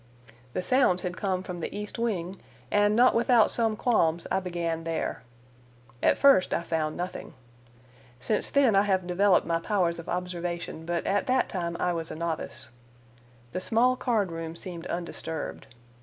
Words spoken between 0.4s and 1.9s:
The sounds had come from the